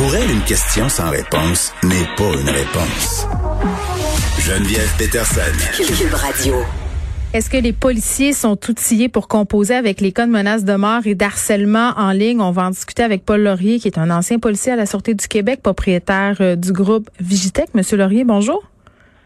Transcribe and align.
Pour 0.00 0.16
elle, 0.16 0.30
une 0.30 0.44
question 0.44 0.88
sans 0.88 1.10
réponse 1.10 1.74
n'est 1.82 2.08
pas 2.16 2.32
une 2.32 2.48
réponse. 2.48 3.28
Geneviève 4.38 4.96
Peterson. 4.96 5.52
Cube 5.76 6.14
Radio. 6.14 6.54
Est-ce 7.34 7.50
que 7.50 7.58
les 7.58 7.74
policiers 7.74 8.32
sont 8.32 8.58
outillés 8.70 9.10
pour 9.10 9.28
composer 9.28 9.74
avec 9.74 10.00
les 10.00 10.12
cas 10.12 10.24
de 10.24 10.30
menaces 10.30 10.64
de 10.64 10.74
mort 10.74 11.02
et 11.04 11.14
d'harcèlement 11.14 11.92
en 11.98 12.12
ligne? 12.12 12.40
On 12.40 12.50
va 12.50 12.62
en 12.62 12.70
discuter 12.70 13.02
avec 13.02 13.26
Paul 13.26 13.42
Laurier, 13.42 13.78
qui 13.78 13.88
est 13.88 13.98
un 13.98 14.10
ancien 14.10 14.38
policier 14.38 14.72
à 14.72 14.76
la 14.76 14.86
Sûreté 14.86 15.12
du 15.12 15.28
Québec, 15.28 15.60
propriétaire 15.62 16.36
euh, 16.40 16.56
du 16.56 16.72
groupe 16.72 17.10
Vigitech. 17.20 17.74
Monsieur 17.74 17.98
Laurier, 17.98 18.24
bonjour. 18.24 18.62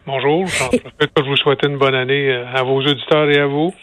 Bonjour. 0.05 0.45
Je 0.73 0.77
que 0.77 1.23
je 1.23 1.29
vous 1.29 1.37
souhaite 1.37 1.63
une 1.63 1.77
bonne 1.77 1.95
année 1.95 2.29
euh, 2.33 2.45
à 2.53 2.63
vos 2.63 2.81
auditeurs 2.81 3.29
et 3.29 3.39
à 3.39 3.45
vous? 3.45 3.73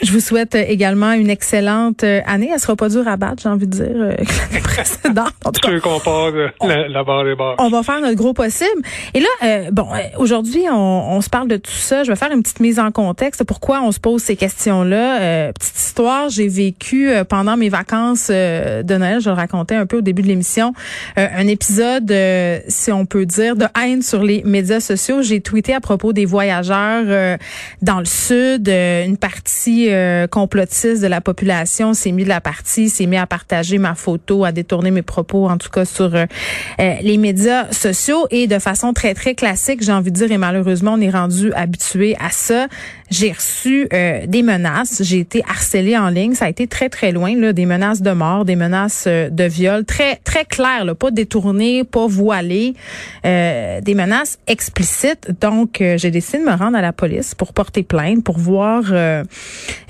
Je 0.00 0.10
vous 0.10 0.20
souhaite 0.20 0.54
euh, 0.54 0.64
également 0.66 1.12
une 1.12 1.28
excellente 1.28 2.02
euh, 2.02 2.20
année. 2.26 2.50
Elle 2.52 2.58
sera 2.58 2.76
pas 2.76 2.88
dure 2.88 3.06
à 3.06 3.16
battre, 3.16 3.42
j'ai 3.42 3.48
envie 3.48 3.66
de 3.66 3.72
dire, 3.72 3.86
euh, 3.90 4.10
l'année 4.50 4.62
précédente. 4.62 5.32
En 5.44 5.52
tout 5.52 5.80
qu'on 5.80 6.00
passe 6.00 6.34
la, 6.62 6.88
la, 6.88 7.04
barre 7.04 7.24
des 7.24 7.34
barres. 7.34 7.56
On 7.58 7.68
va 7.68 7.82
faire 7.82 8.00
notre 8.00 8.16
gros 8.16 8.32
possible. 8.32 8.82
Et 9.14 9.20
là, 9.20 9.70
bon, 9.70 9.88
aujourd'hui, 10.16 10.64
on, 10.70 11.16
on, 11.16 11.20
se 11.20 11.28
parle 11.28 11.48
de 11.48 11.56
tout 11.56 11.70
ça. 11.70 12.04
Je 12.04 12.10
vais 12.10 12.16
faire 12.16 12.32
une 12.32 12.42
petite 12.42 12.60
mise 12.60 12.78
en 12.78 12.90
contexte. 12.90 13.44
Pourquoi 13.44 13.82
on 13.82 13.92
se 13.92 14.00
pose 14.00 14.22
ces 14.22 14.36
questions-là? 14.36 15.52
petite 15.52 15.76
histoire, 15.76 16.28
j'ai 16.28 16.48
vécu 16.48 17.10
pendant 17.28 17.56
mes 17.56 17.68
vacances 17.68 18.30
de 18.30 18.96
Noël, 18.96 19.20
je 19.20 19.28
le 19.28 19.36
racontais 19.36 19.74
un 19.74 19.86
peu 19.86 19.98
au 19.98 20.00
début 20.00 20.22
de 20.22 20.28
l'émission, 20.28 20.72
un 21.16 21.46
épisode, 21.46 22.12
si 22.68 22.92
on 22.92 23.06
peut 23.06 23.26
dire, 23.26 23.56
de 23.56 23.66
haine 23.80 24.02
sur 24.02 24.22
les 24.22 24.42
médias 24.44 24.80
sociaux. 24.80 25.22
J'ai 25.22 25.40
tweeté 25.40 25.74
à 25.74 25.80
propos 25.80 26.12
des 26.12 26.24
voyageurs 26.24 27.38
dans 27.82 27.98
le 27.98 28.04
sud, 28.04 28.68
une 28.68 29.16
partie 29.16 29.81
euh, 29.90 30.26
complotiste 30.26 31.02
de 31.02 31.06
la 31.06 31.20
population 31.20 31.94
s'est 31.94 32.12
mis 32.12 32.24
de 32.24 32.28
la 32.28 32.40
partie, 32.40 32.88
s'est 32.88 33.06
mis 33.06 33.16
à 33.16 33.26
partager 33.26 33.78
ma 33.78 33.94
photo, 33.94 34.44
à 34.44 34.52
détourner 34.52 34.90
mes 34.90 35.02
propos, 35.02 35.48
en 35.48 35.58
tout 35.58 35.70
cas 35.70 35.84
sur 35.84 36.14
euh, 36.14 36.26
euh, 36.80 36.94
les 37.02 37.16
médias 37.16 37.70
sociaux 37.72 38.26
et 38.30 38.46
de 38.46 38.58
façon 38.58 38.92
très 38.92 39.14
très 39.14 39.34
classique, 39.34 39.82
j'ai 39.82 39.92
envie 39.92 40.10
de 40.10 40.16
dire, 40.16 40.32
et 40.32 40.38
malheureusement 40.38 40.94
on 40.94 41.00
est 41.00 41.10
rendu 41.10 41.52
habitué 41.52 42.16
à 42.20 42.30
ça. 42.30 42.66
J'ai 43.12 43.32
reçu 43.32 43.88
des 43.90 44.42
menaces, 44.42 45.02
j'ai 45.02 45.18
été 45.18 45.42
harcelée 45.48 45.96
en 45.96 46.08
ligne, 46.08 46.34
ça 46.34 46.46
a 46.46 46.48
été 46.48 46.66
très 46.66 46.88
très 46.88 47.12
loin 47.12 47.36
là, 47.36 47.52
des 47.52 47.66
menaces 47.66 48.02
de 48.02 48.10
mort, 48.12 48.44
des 48.44 48.56
menaces 48.56 49.06
de 49.06 49.44
viol, 49.44 49.84
très 49.84 50.16
très 50.16 50.44
claires, 50.44 50.84
là, 50.84 50.94
pas 50.94 51.10
détournées, 51.10 51.84
pas 51.84 52.06
voilées, 52.06 52.74
des 53.22 53.94
menaces 53.94 54.38
explicites. 54.46 55.30
Donc 55.40 55.76
j'ai 55.78 56.10
décidé 56.10 56.38
de 56.38 56.44
me 56.44 56.56
rendre 56.56 56.76
à 56.76 56.82
la 56.82 56.92
police 56.92 57.34
pour 57.34 57.52
porter 57.52 57.82
plainte, 57.82 58.24
pour 58.24 58.38
voir 58.38 58.84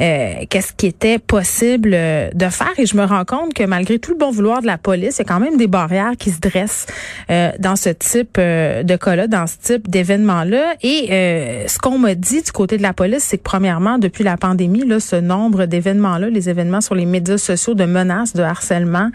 euh, 0.02 0.44
qu'est-ce 0.50 0.72
qui 0.72 0.86
était 0.86 1.18
possible 1.18 1.92
euh, 1.94 2.30
de 2.34 2.48
faire. 2.48 2.72
Et 2.78 2.86
je 2.86 2.96
me 2.96 3.04
rends 3.04 3.24
compte 3.24 3.54
que 3.54 3.64
malgré 3.64 3.98
tout 3.98 4.12
le 4.12 4.18
bon 4.18 4.30
vouloir 4.30 4.60
de 4.60 4.66
la 4.66 4.78
police, 4.78 5.18
il 5.18 5.18
y 5.18 5.22
a 5.22 5.24
quand 5.24 5.40
même 5.40 5.56
des 5.56 5.68
barrières 5.68 6.12
qui 6.18 6.30
se 6.30 6.40
dressent 6.40 6.86
euh, 7.30 7.52
dans 7.58 7.76
ce 7.76 7.90
type 7.90 8.38
de 8.38 8.96
cas-là, 8.96 9.26
dans 9.26 9.46
ce 9.46 9.56
type 9.62 9.88
d'événement-là. 9.88 10.74
Et 10.82 11.66
ce 11.66 11.78
qu'on 11.78 11.98
m'a 11.98 12.14
dit 12.14 12.42
du 12.42 12.52
côté 12.52 12.76
de 12.76 12.82
la 12.82 12.92
police, 12.92 13.11
c'est 13.18 13.38
que 13.38 13.42
premièrement, 13.42 13.98
depuis 13.98 14.24
la 14.24 14.36
pandémie, 14.36 14.86
là, 14.86 15.00
ce 15.00 15.16
nombre 15.16 15.66
d'événements-là, 15.66 16.30
les 16.30 16.48
événements 16.48 16.80
sur 16.80 16.94
les 16.94 17.06
médias 17.06 17.38
sociaux 17.38 17.74
de 17.74 17.84
menaces, 17.84 18.34
de 18.34 18.42
harcèlement, 18.42 19.10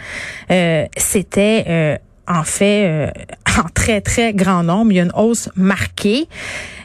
c'était 0.97 1.99
en 2.27 2.43
fait 2.43 3.13
en 3.57 3.69
très 3.73 4.01
très 4.01 4.33
grand 4.33 4.63
nombre. 4.63 4.91
Il 4.91 4.95
y 4.95 4.99
a 4.99 5.03
une 5.03 5.13
hausse 5.15 5.49
marquée. 5.55 6.27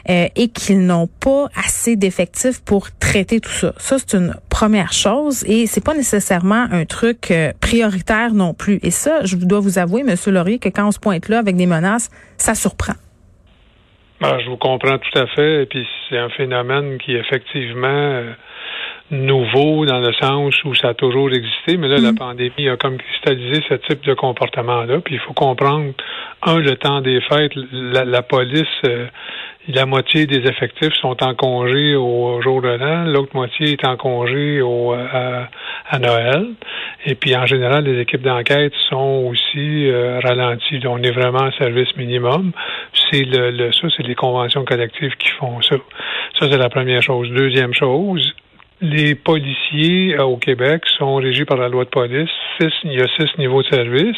Euh, 0.09 0.27
et 0.35 0.49
qu'ils 0.49 0.85
n'ont 0.85 1.07
pas 1.07 1.47
assez 1.55 1.95
d'effectifs 1.95 2.59
pour 2.59 2.91
traiter 2.91 3.39
tout 3.39 3.51
ça. 3.51 3.73
Ça, 3.77 3.95
c'est 3.99 4.17
une 4.17 4.35
première 4.49 4.91
chose 4.91 5.45
et 5.47 5.65
c'est 5.65 5.79
pas 5.79 5.93
nécessairement 5.93 6.67
un 6.71 6.83
truc 6.83 7.31
euh, 7.31 7.53
prioritaire 7.61 8.33
non 8.33 8.53
plus. 8.53 8.79
Et 8.83 8.91
ça, 8.91 9.23
je 9.23 9.37
dois 9.37 9.61
vous 9.61 9.79
avouer, 9.79 10.03
Monsieur 10.03 10.33
Laurier, 10.33 10.59
que 10.59 10.67
quand 10.67 10.85
on 10.85 10.91
se 10.91 10.99
pointe 10.99 11.29
là 11.29 11.39
avec 11.39 11.55
des 11.55 11.67
menaces, 11.67 12.09
ça 12.37 12.53
surprend. 12.53 12.95
Ben, 14.23 14.39
je 14.39 14.49
vous 14.49 14.57
comprends 14.57 14.97
tout 14.97 15.19
à 15.19 15.27
fait. 15.27 15.63
Et 15.63 15.65
puis 15.65 15.85
c'est 16.09 16.17
un 16.17 16.29
phénomène 16.29 16.97
qui 16.97 17.13
effectivement 17.13 17.87
euh, 17.87 18.31
nouveau 19.11 19.85
dans 19.85 19.99
le 19.99 20.13
sens 20.13 20.55
où 20.63 20.73
ça 20.75 20.89
a 20.89 20.93
toujours 20.93 21.29
existé, 21.29 21.77
mais 21.77 21.87
là, 21.87 21.97
la 21.97 22.13
mm. 22.13 22.17
pandémie 22.17 22.69
a 22.69 22.77
comme 22.77 22.97
cristallisé 22.97 23.61
ce 23.67 23.75
type 23.75 24.03
de 24.05 24.13
comportement-là. 24.13 24.99
Puis 25.03 25.15
il 25.15 25.19
faut 25.19 25.33
comprendre, 25.33 25.91
un, 26.41 26.59
le 26.59 26.75
temps 26.75 27.01
des 27.01 27.19
fêtes, 27.21 27.51
la, 27.73 28.21
police, 28.21 28.81
la 29.67 29.85
moitié 29.85 30.25
des 30.25 30.47
effectifs 30.49 30.93
sont 31.01 31.21
en 31.23 31.35
congé 31.35 31.95
au 31.95 32.41
jour 32.41 32.61
de 32.61 32.69
l'an, 32.69 33.05
l'autre 33.05 33.33
moitié 33.33 33.73
est 33.73 33.85
en 33.85 33.97
congé 33.97 34.61
au, 34.61 34.93
à, 34.93 35.99
Noël. 35.99 36.47
Et 37.05 37.15
puis 37.15 37.35
en 37.35 37.45
général, 37.45 37.83
les 37.83 38.01
équipes 38.01 38.23
d'enquête 38.23 38.73
sont 38.89 39.29
aussi 39.29 39.89
euh, 39.89 40.19
ralenties. 40.23 40.81
On 40.87 41.01
est 41.03 41.11
vraiment 41.11 41.43
en 41.43 41.51
service 41.51 41.95
minimum. 41.97 42.51
C'est 43.13 43.25
le, 43.25 43.51
le 43.51 43.71
ça, 43.71 43.87
c'est 43.95 44.01
les 44.03 44.15
conventions 44.15 44.65
collectives 44.65 45.15
qui 45.17 45.29
font 45.29 45.61
ça. 45.61 45.75
Ça, 46.39 46.47
c'est 46.49 46.57
la 46.57 46.69
première 46.69 47.03
chose. 47.03 47.29
Deuxième 47.29 47.71
chose, 47.71 48.33
les 48.81 49.13
policiers 49.13 50.15
euh, 50.15 50.23
au 50.23 50.37
Québec 50.37 50.81
sont 50.97 51.15
régis 51.15 51.45
par 51.45 51.57
la 51.57 51.69
loi 51.69 51.85
de 51.85 51.89
police. 51.89 52.31
il 52.59 52.93
y 52.93 53.01
a 53.01 53.07
six 53.15 53.37
niveaux 53.37 53.61
de 53.61 53.67
service. 53.67 54.17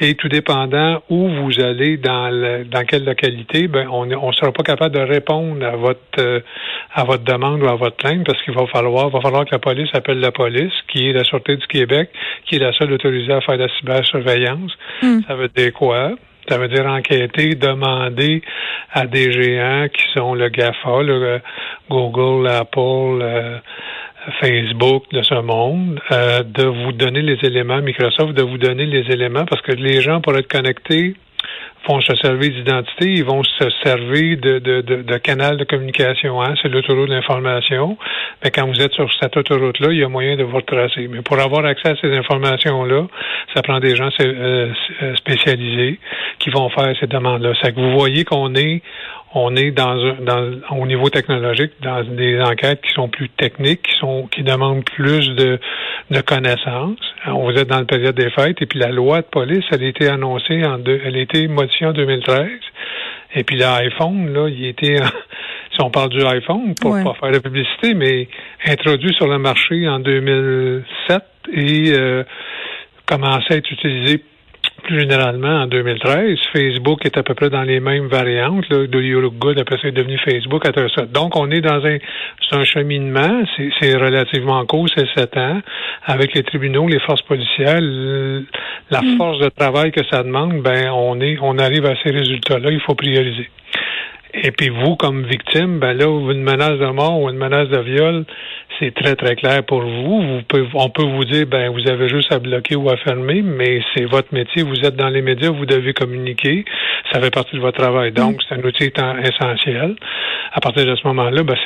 Et 0.00 0.14
tout 0.14 0.28
dépendant 0.28 1.02
où 1.08 1.28
vous 1.28 1.60
allez 1.60 1.96
dans 1.98 2.30
dans 2.68 2.84
quelle 2.84 3.04
localité, 3.04 3.68
ben 3.68 3.88
on 3.90 4.04
ne 4.04 4.32
sera 4.32 4.52
pas 4.52 4.62
capable 4.64 4.94
de 4.94 5.00
répondre 5.00 5.64
à 5.64 5.76
votre 5.76 6.00
euh, 6.18 6.40
à 6.92 7.04
votre 7.04 7.22
demande 7.22 7.62
ou 7.62 7.68
à 7.68 7.76
votre 7.76 7.96
plainte 7.96 8.26
parce 8.26 8.42
qu'il 8.42 8.54
va 8.54 8.66
falloir 8.66 9.08
va 9.08 9.20
falloir 9.20 9.44
que 9.46 9.52
la 9.52 9.60
police 9.60 9.88
appelle 9.94 10.18
la 10.18 10.32
police, 10.32 10.74
qui 10.88 11.08
est 11.08 11.12
la 11.12 11.24
Sûreté 11.24 11.56
du 11.56 11.66
Québec, 11.68 12.10
qui 12.44 12.56
est 12.56 12.58
la 12.58 12.72
seule 12.72 12.92
autorisée 12.92 13.32
à 13.32 13.40
faire 13.40 13.56
de 13.56 13.62
la 13.62 13.70
cybersurveillance. 13.78 14.72
Hmm. 15.00 15.20
Ça 15.26 15.34
veut 15.36 15.48
dire 15.48 15.72
quoi? 15.72 16.16
Ça 16.48 16.58
veut 16.58 16.68
dire 16.68 16.86
enquêter, 16.86 17.54
demander 17.54 18.42
à 18.92 19.06
des 19.06 19.32
géants 19.32 19.88
qui 19.88 20.04
sont 20.14 20.34
le 20.34 20.48
GAFA, 20.48 21.02
le 21.02 21.40
Google, 21.90 22.48
Apple, 22.48 23.20
euh, 23.22 23.58
Facebook 24.40 25.04
de 25.12 25.22
ce 25.22 25.34
monde, 25.34 26.00
euh, 26.10 26.42
de 26.42 26.64
vous 26.64 26.92
donner 26.92 27.22
les 27.22 27.38
éléments, 27.42 27.80
Microsoft, 27.80 28.32
de 28.34 28.42
vous 28.42 28.58
donner 28.58 28.86
les 28.86 29.10
éléments, 29.12 29.44
parce 29.44 29.62
que 29.62 29.72
les 29.72 30.00
gens, 30.00 30.20
pour 30.20 30.36
être 30.36 30.48
connectés, 30.48 31.14
vont 31.88 32.00
se 32.00 32.14
servir 32.16 32.50
d'identité, 32.50 33.06
ils 33.06 33.24
vont 33.24 33.42
se 33.44 33.70
servir 33.84 34.38
de, 34.38 34.58
de, 34.58 34.80
de, 34.80 35.18
canal 35.18 35.56
de 35.56 35.64
communication. 35.64 36.42
Hein, 36.42 36.54
c'est 36.60 36.68
l'autoroute 36.68 37.08
d'information. 37.08 37.96
Mais 38.42 38.50
quand 38.50 38.66
vous 38.66 38.80
êtes 38.80 38.92
sur 38.92 39.08
cette 39.20 39.36
autoroute-là, 39.36 39.88
il 39.92 39.98
y 39.98 40.04
a 40.04 40.08
moyen 40.08 40.36
de 40.36 40.42
vous 40.42 40.56
retracer. 40.56 41.08
Mais 41.08 41.22
pour 41.22 41.38
avoir 41.38 41.64
accès 41.64 41.90
à 41.90 41.96
ces 41.96 42.16
informations-là, 42.16 43.06
ça 43.54 43.62
prend 43.62 43.78
des 43.78 43.94
gens 43.94 44.08
euh, 44.20 44.72
spécialisés 45.16 46.00
qui 46.38 46.50
vont 46.50 46.68
faire 46.70 46.92
ces 46.98 47.06
demandes-là. 47.06 47.52
C'est 47.62 47.74
que 47.74 47.80
vous 47.80 47.98
voyez 47.98 48.24
qu'on 48.24 48.54
est 48.54 48.82
on 49.38 49.54
est 49.54 49.70
dans, 49.70 49.96
dans 50.20 50.50
au 50.70 50.86
niveau 50.86 51.10
technologique 51.10 51.72
dans 51.82 52.02
des 52.02 52.40
enquêtes 52.40 52.80
qui 52.80 52.92
sont 52.94 53.08
plus 53.08 53.28
techniques, 53.28 53.82
qui 53.82 53.98
sont 53.98 54.26
qui 54.28 54.42
demandent 54.42 54.84
plus 54.84 55.28
de, 55.34 55.58
de 56.10 56.20
connaissances. 56.22 56.98
On 57.26 57.44
vous 57.44 57.58
êtes 57.58 57.68
dans 57.68 57.80
la 57.80 57.84
période 57.84 58.14
des 58.14 58.30
fêtes 58.30 58.62
et 58.62 58.66
puis 58.66 58.78
la 58.78 58.88
loi 58.88 59.20
de 59.20 59.26
police, 59.26 59.64
elle 59.72 59.82
a 59.82 59.86
été 59.88 60.08
annoncée 60.08 60.64
en 60.64 60.78
deux, 60.78 61.00
elle 61.04 61.16
a 61.16 61.20
été 61.20 61.48
modifiée 61.48 61.65
en 61.82 61.92
2013. 61.92 62.48
Et 63.34 63.44
puis 63.44 63.56
l'iPhone, 63.56 64.32
là, 64.32 64.48
il 64.48 64.66
était 64.66 64.96
si 65.76 65.82
on 65.82 65.90
parle 65.90 66.10
du 66.10 66.24
iPhone, 66.24 66.74
pour 66.80 66.92
pas 66.92 67.14
faire 67.20 67.32
de 67.32 67.38
publicité, 67.38 67.94
mais 67.94 68.28
introduit 68.66 69.14
sur 69.14 69.28
le 69.28 69.38
marché 69.38 69.86
en 69.88 70.00
2007 70.00 71.22
et 71.52 71.92
euh, 71.92 72.24
commençait 73.06 73.54
à 73.54 73.56
être 73.56 73.70
utilisé 73.70 74.22
plus 74.82 75.00
généralement, 75.00 75.62
en 75.62 75.66
2013, 75.66 76.38
Facebook 76.52 77.04
est 77.04 77.18
à 77.18 77.22
peu 77.22 77.34
près 77.34 77.50
dans 77.50 77.62
les 77.62 77.80
mêmes 77.80 78.06
variantes. 78.06 78.68
Là, 78.70 78.86
de 78.86 79.00
You 79.00 79.20
Look 79.20 79.34
Good, 79.34 79.58
après 79.58 79.78
c'est 79.82 79.92
devenu 79.92 80.18
Facebook, 80.18 80.64
ça. 80.64 81.06
Donc, 81.06 81.36
on 81.36 81.50
est 81.50 81.60
dans 81.60 81.84
un, 81.84 81.98
c'est 82.48 82.56
un 82.56 82.64
cheminement, 82.64 83.42
c'est 83.80 83.96
relativement 83.96 84.64
court, 84.66 84.88
c'est 84.94 85.06
sept 85.16 85.36
ans, 85.36 85.60
avec 86.04 86.34
les 86.34 86.42
tribunaux, 86.42 86.86
les 86.88 87.00
forces 87.00 87.22
policières, 87.22 87.80
la 88.90 89.02
mm. 89.02 89.16
force 89.16 89.38
de 89.40 89.48
travail 89.48 89.90
que 89.92 90.04
ça 90.10 90.22
demande, 90.22 90.62
ben, 90.62 90.90
on 90.90 91.20
est, 91.20 91.38
on 91.40 91.58
arrive 91.58 91.86
à 91.86 91.94
ces 92.02 92.10
résultats-là, 92.10 92.70
il 92.70 92.80
faut 92.80 92.94
prioriser. 92.94 93.48
Et 94.42 94.50
puis 94.50 94.68
vous, 94.68 94.96
comme 94.96 95.24
victime, 95.24 95.78
ben 95.78 95.94
là, 95.94 96.06
une 96.06 96.42
menace 96.42 96.78
de 96.78 96.86
mort 96.86 97.20
ou 97.20 97.30
une 97.30 97.38
menace 97.38 97.68
de 97.68 97.78
viol, 97.78 98.24
c'est 98.78 98.94
très, 98.94 99.14
très 99.14 99.36
clair 99.36 99.64
pour 99.64 99.80
vous. 99.80 100.22
vous 100.22 100.42
pouvez, 100.46 100.66
on 100.74 100.90
peut 100.90 101.04
vous 101.04 101.24
dire, 101.24 101.46
ben, 101.46 101.70
vous 101.70 101.88
avez 101.88 102.08
juste 102.08 102.32
à 102.32 102.38
bloquer 102.38 102.76
ou 102.76 102.90
à 102.90 102.96
fermer, 102.98 103.42
mais 103.42 103.80
c'est 103.94 104.04
votre 104.04 104.34
métier. 104.34 104.62
Vous 104.62 104.80
êtes 104.84 104.96
dans 104.96 105.08
les 105.08 105.22
médias, 105.22 105.50
vous 105.50 105.66
devez 105.66 105.94
communiquer. 105.94 106.64
Ça 107.12 107.20
fait 107.20 107.30
partie 107.30 107.56
de 107.56 107.60
votre 107.60 107.78
travail. 107.78 108.12
Donc, 108.12 108.40
c'est 108.46 108.54
un 108.54 108.62
outil 108.62 108.90
essentiel. 109.24 109.96
À 110.52 110.60
partir 110.60 110.84
de 110.86 110.94
ce 110.94 111.06
moment-là, 111.08 111.42
ben, 111.42 111.56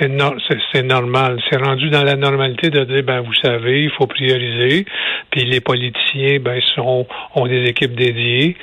c'est 0.00 0.82
normal. 0.82 1.40
C'est 1.50 1.62
rendu 1.62 1.90
dans 1.90 2.02
la 2.02 2.16
normalité 2.16 2.70
de 2.70 2.84
dire, 2.84 3.02
ben, 3.02 3.20
vous 3.20 3.34
savez, 3.34 3.84
il 3.84 3.90
faut 3.90 4.06
prioriser. 4.06 4.84
Puis 5.30 5.44
les 5.44 5.60
politiciens, 5.60 6.38
ben, 6.40 6.60
sont, 6.74 7.06
ont 7.34 7.46
des 7.46 7.64
équipes 7.68 7.94
dédiées. 7.94 8.56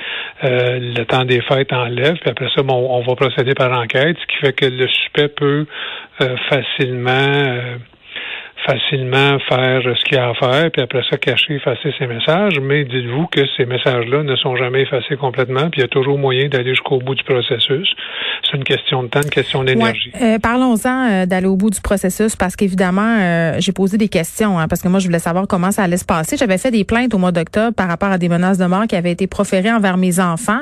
Euh, 0.44 0.78
le 0.96 1.04
temps 1.04 1.24
des 1.24 1.40
fêtes 1.40 1.72
enlève. 1.72 2.16
Puis 2.20 2.30
après 2.30 2.48
ça, 2.54 2.62
bon, 2.62 2.88
on 2.90 3.00
va 3.00 3.14
procéder 3.14 3.53
par 3.54 3.72
enquête, 3.72 4.16
ce 4.20 4.26
qui 4.26 4.36
fait 4.40 4.52
que 4.52 4.66
le 4.66 4.86
suspect 4.88 5.28
peut 5.28 5.66
euh, 6.20 6.36
facilement 6.48 7.10
euh, 7.10 7.76
facilement 8.66 9.38
faire 9.48 9.82
ce 9.82 10.04
qu'il 10.04 10.16
y 10.16 10.20
a 10.20 10.30
à 10.30 10.34
faire, 10.34 10.70
puis 10.70 10.82
après 10.82 11.02
ça, 11.08 11.16
cacher, 11.16 11.54
effacer 11.54 11.92
ses 11.98 12.06
messages, 12.06 12.58
mais 12.60 12.84
dites-vous 12.84 13.26
que 13.26 13.40
ces 13.56 13.66
messages-là 13.66 14.22
ne 14.22 14.36
sont 14.36 14.56
jamais 14.56 14.82
effacés 14.82 15.16
complètement, 15.16 15.70
puis 15.70 15.80
il 15.80 15.82
y 15.82 15.84
a 15.84 15.88
toujours 15.88 16.18
moyen 16.18 16.48
d'aller 16.48 16.70
jusqu'au 16.70 16.98
bout 16.98 17.14
du 17.14 17.22
processus. 17.24 17.88
C'est 18.44 18.56
une 18.56 18.64
question 18.64 19.02
de 19.02 19.08
temps, 19.08 19.20
une 19.22 19.30
question 19.30 19.64
d'énergie. 19.64 20.12
Euh, 20.20 20.38
parlons-en 20.38 21.10
euh, 21.10 21.26
d'aller 21.26 21.46
au 21.46 21.56
bout 21.56 21.70
du 21.70 21.80
processus, 21.80 22.36
parce 22.36 22.56
qu'évidemment, 22.56 23.18
euh, 23.20 23.56
j'ai 23.58 23.72
posé 23.72 23.98
des 23.98 24.08
questions, 24.08 24.58
hein, 24.58 24.68
parce 24.68 24.82
que 24.82 24.88
moi, 24.88 24.98
je 24.98 25.06
voulais 25.06 25.18
savoir 25.18 25.46
comment 25.46 25.70
ça 25.70 25.82
allait 25.82 25.96
se 25.96 26.04
passer. 26.04 26.36
J'avais 26.36 26.58
fait 26.58 26.70
des 26.70 26.84
plaintes 26.84 27.14
au 27.14 27.18
mois 27.18 27.32
d'octobre 27.32 27.74
par 27.74 27.88
rapport 27.88 28.10
à 28.10 28.18
des 28.18 28.28
menaces 28.28 28.58
de 28.58 28.66
mort 28.66 28.86
qui 28.86 28.96
avaient 28.96 29.12
été 29.12 29.26
proférées 29.26 29.72
envers 29.72 29.96
mes 29.96 30.20
enfants, 30.20 30.60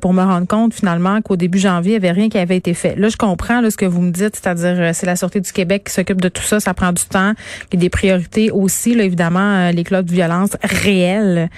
pour 0.00 0.12
me 0.12 0.22
rendre 0.22 0.46
compte 0.46 0.74
finalement 0.74 1.20
qu'au 1.20 1.36
début 1.36 1.58
janvier, 1.58 1.96
il 1.96 2.00
n'y 2.00 2.08
avait 2.08 2.18
rien 2.18 2.28
qui 2.28 2.38
avait 2.38 2.56
été 2.56 2.74
fait. 2.74 2.96
Là, 2.96 3.08
je 3.08 3.16
comprends 3.16 3.60
là, 3.60 3.70
ce 3.70 3.76
que 3.76 3.86
vous 3.86 4.02
me 4.02 4.10
dites, 4.10 4.36
c'est-à-dire 4.36 4.94
c'est 4.94 5.06
la 5.06 5.16
Sûreté 5.16 5.40
du 5.40 5.52
Québec 5.52 5.84
qui 5.86 5.92
s'occupe 5.92 6.20
de 6.20 6.28
tout 6.28 6.42
ça, 6.42 6.60
ça 6.60 6.74
prend 6.74 6.92
du 6.92 7.04
temps, 7.04 7.25
y 7.72 7.76
a 7.76 7.80
des 7.80 7.90
priorités 7.90 8.50
aussi. 8.50 8.94
Là, 8.94 9.04
évidemment, 9.04 9.70
les 9.70 9.84
cas 9.84 10.02
de 10.02 10.12
violence 10.12 10.50
réels 10.62 11.48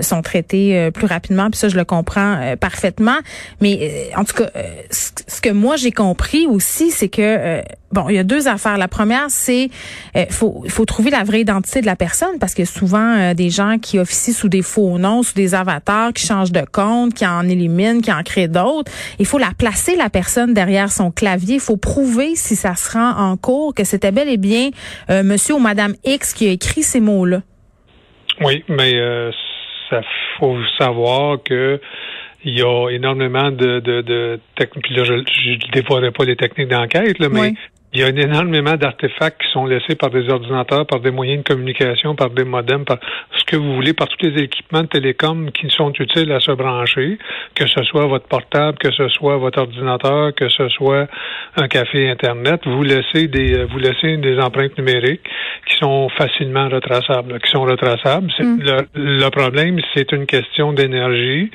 sont 0.00 0.22
traités 0.22 0.90
plus 0.92 1.06
rapidement, 1.06 1.50
puis 1.50 1.58
ça, 1.58 1.68
je 1.68 1.76
le 1.76 1.84
comprends 1.84 2.54
parfaitement. 2.58 3.18
Mais 3.60 4.10
en 4.16 4.24
tout 4.24 4.34
cas, 4.34 4.50
ce 4.90 5.40
que 5.40 5.50
moi 5.50 5.76
j'ai 5.76 5.92
compris 5.92 6.46
aussi, 6.46 6.90
c'est 6.90 7.08
que 7.08 7.62
Bon, 7.92 8.08
il 8.08 8.16
y 8.16 8.18
a 8.18 8.24
deux 8.24 8.48
affaires. 8.48 8.78
La 8.78 8.88
première, 8.88 9.26
c'est 9.28 9.70
euh, 10.16 10.26
faut 10.28 10.64
faut 10.68 10.84
trouver 10.84 11.10
la 11.10 11.22
vraie 11.22 11.40
identité 11.40 11.80
de 11.80 11.86
la 11.86 11.94
personne 11.94 12.38
parce 12.40 12.52
que 12.52 12.64
souvent 12.64 13.16
euh, 13.16 13.32
des 13.32 13.48
gens 13.48 13.78
qui 13.80 14.00
officient 14.00 14.34
sous 14.34 14.48
des 14.48 14.62
faux 14.62 14.98
noms, 14.98 15.22
sous 15.22 15.34
des 15.34 15.54
avatars, 15.54 16.12
qui 16.12 16.26
changent 16.26 16.52
de 16.52 16.64
compte, 16.70 17.14
qui 17.14 17.24
en 17.24 17.48
éliminent, 17.48 18.00
qui 18.00 18.12
en 18.12 18.22
créent 18.24 18.48
d'autres. 18.48 18.90
Il 19.20 19.26
faut 19.26 19.38
la 19.38 19.52
placer 19.56 19.94
la 19.94 20.10
personne 20.10 20.52
derrière 20.52 20.90
son 20.90 21.12
clavier. 21.12 21.54
Il 21.54 21.60
faut 21.60 21.76
prouver 21.76 22.34
si 22.34 22.56
ça 22.56 22.74
se 22.74 22.90
rend 22.90 23.12
en 23.12 23.36
cours 23.36 23.72
que 23.72 23.84
c'était 23.84 24.12
bel 24.12 24.28
et 24.28 24.36
bien 24.36 24.70
euh, 25.10 25.22
Monsieur 25.22 25.54
ou 25.54 25.58
Madame 25.58 25.94
X 26.04 26.34
qui 26.34 26.48
a 26.48 26.52
écrit 26.52 26.82
ces 26.82 27.00
mots-là. 27.00 27.42
Oui, 28.40 28.64
mais 28.68 28.92
ça 29.88 30.02
faut 30.38 30.58
savoir 30.78 31.38
que 31.42 31.80
il 32.44 32.58
y 32.58 32.62
a 32.62 32.90
énormément 32.90 33.50
de, 33.50 33.80
de, 33.80 34.02
de 34.02 34.40
techniques. 34.54 34.90
Là, 34.90 35.04
je 35.04 35.14
ne 35.14 35.72
dévoilerai 35.72 36.12
pas 36.12 36.24
les 36.24 36.36
techniques 36.36 36.68
d'enquête, 36.68 37.18
mais 37.18 37.54
il 37.92 38.00
y 38.00 38.04
a 38.04 38.08
énormément 38.08 38.74
d'artefacts 38.74 39.40
qui 39.40 39.50
sont 39.52 39.64
laissés 39.64 39.94
par 39.94 40.10
des 40.10 40.28
ordinateurs, 40.28 40.86
par 40.86 41.00
des 41.00 41.10
moyens 41.10 41.42
de 41.42 41.48
communication, 41.48 42.14
par 42.14 42.30
des 42.30 42.44
modems, 42.44 42.84
par 42.84 42.98
ce 43.38 43.44
que 43.44 43.56
vous 43.56 43.74
voulez, 43.74 43.94
par 43.94 44.08
tous 44.08 44.26
les 44.26 44.42
équipements 44.42 44.82
de 44.82 44.88
télécom 44.88 45.50
qui 45.52 45.70
sont 45.70 45.92
utiles 45.92 46.30
à 46.32 46.40
se 46.40 46.50
brancher, 46.50 47.18
que 47.54 47.66
ce 47.66 47.82
soit 47.84 48.06
votre 48.06 48.26
portable, 48.26 48.76
que 48.78 48.90
ce 48.92 49.08
soit 49.08 49.36
votre 49.38 49.60
ordinateur, 49.60 50.34
que 50.34 50.48
ce 50.48 50.68
soit 50.68 51.06
un 51.56 51.68
café 51.68 52.10
Internet. 52.10 52.60
Vous 52.66 52.82
laissez 52.82 53.28
des, 53.28 53.64
vous 53.64 53.78
laissez 53.78 54.16
des 54.16 54.38
empreintes 54.40 54.76
numériques 54.76 55.28
qui 55.66 55.76
sont 55.76 56.08
facilement 56.10 56.68
retraçables, 56.68 57.40
qui 57.40 57.50
sont 57.50 57.62
retraçables. 57.62 58.32
Mm. 58.38 58.62
Le, 58.62 58.76
le, 58.94 59.30
problème, 59.30 59.78
c'est 59.94 60.12
une 60.12 60.26
question 60.26 60.72
d'énergie. 60.72 61.50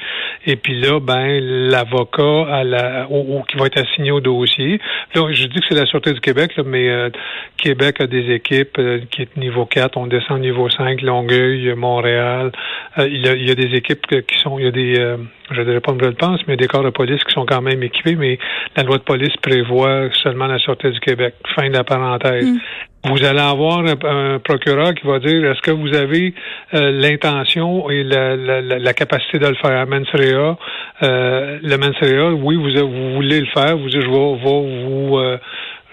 Et 0.46 0.56
puis 0.56 0.80
là, 0.80 1.00
ben, 1.00 1.40
l'avocat 1.70 2.48
à 2.50 2.64
la, 2.64 3.08
qui 3.50 3.58
va 3.58 3.66
être 3.66 3.80
assigné 3.80 4.12
au 4.12 4.22
dossier. 4.22 4.80
Là, 5.14 5.28
je 5.32 5.46
dis 5.48 5.60
que 5.60 5.66
c'est 5.70 5.76
la 5.76 5.86
Sûreté 5.86 6.14
du 6.14 6.21
Québec, 6.22 6.54
mais 6.66 6.90
euh, 6.90 7.10
Québec 7.58 8.00
a 8.00 8.08
des 8.08 8.32
équipes 8.32 8.78
euh, 8.80 9.00
qui 9.12 9.24
est 9.24 9.38
niveau 9.38 9.66
4, 9.66 9.98
on 9.98 10.08
descend 10.08 10.40
niveau 10.40 10.70
5, 10.70 11.02
Longueuil, 11.02 11.74
Montréal. 11.76 12.52
Euh, 12.98 13.08
il, 13.08 13.26
y 13.26 13.30
a, 13.30 13.36
il, 13.36 13.48
y 13.48 13.52
a, 13.52 13.56
des 13.56 13.76
équipes 13.76 14.06
qui 14.08 14.40
sont, 14.40 14.58
il 14.60 14.66
y 14.66 14.68
a 14.68 14.72
des, 14.72 15.18
je 15.52 15.62
dirais 15.62 15.82
pas 15.82 15.92
une 15.92 16.16
pense, 16.16 16.40
mais 16.48 16.56
des 16.56 16.68
corps 16.68 16.84
de 16.84 16.90
police 16.90 17.24
qui 17.24 17.34
sont 17.34 17.46
quand 17.46 17.62
même 17.62 17.84
équipés, 17.84 18.16
mais 18.16 18.38
la 18.76 18.84
loi 18.84 18.98
de 18.98 19.04
police 19.04 19.36
prévoit 19.42 20.10
seulement 20.24 20.48
la 20.48 20.60
Sûreté 20.60 20.92
du 20.92 21.00
Québec. 21.00 21.36
Fin 21.56 21.70
de 21.70 21.74
la 21.74 21.84
parenthèse. 21.84 22.46
Mm. 22.46 22.58
Vous 23.04 23.24
allez 23.24 23.40
avoir 23.40 23.80
un, 23.80 24.38
procureur 24.38 24.94
qui 24.94 25.08
va 25.08 25.18
dire 25.18 25.44
est-ce 25.50 25.62
que 25.62 25.72
vous 25.72 25.96
avez 25.96 26.36
l'intention 26.72 27.90
et 27.90 28.04
la, 28.04 28.36
la, 28.36 28.62
la, 28.62 28.94
capacité 28.94 29.40
de 29.40 29.48
le 29.48 29.56
faire. 29.56 29.88
Mensrea, 29.88 30.56
euh, 31.04 31.58
le 31.64 31.78
Mensrea, 31.78 32.32
oui, 32.34 32.56
vous, 32.56 32.88
vous 32.88 33.14
voulez 33.16 33.40
le 33.40 33.48
faire, 33.48 33.76
vous 33.76 33.90
dites 33.90 34.02
je 34.02 34.10
vais, 34.10 34.36
vais 34.36 34.86
vous 34.86 35.18